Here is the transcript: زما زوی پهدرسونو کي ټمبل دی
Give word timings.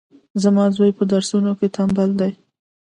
زما 0.43 0.63
زوی 0.75 0.91
پهدرسونو 0.97 1.51
کي 1.59 1.67
ټمبل 1.75 2.09
دی 2.19 2.31